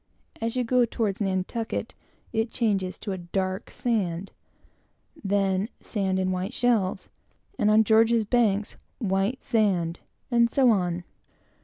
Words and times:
As 0.41 0.55
you 0.55 0.63
go 0.63 0.83
toward 0.83 1.21
Nantucket, 1.21 1.93
it 2.33 2.49
changes 2.49 2.97
to 2.97 3.11
a 3.11 3.19
dark 3.19 3.69
sand; 3.69 4.31
then, 5.23 5.69
sand 5.79 6.17
and 6.17 6.33
white 6.33 6.53
shells; 6.53 7.07
and 7.59 7.69
on 7.69 7.83
George's 7.83 8.25
Banks, 8.25 8.77
white 8.97 9.43
sand; 9.43 9.99
and 10.31 10.49
so 10.49 10.71
on. 10.71 11.03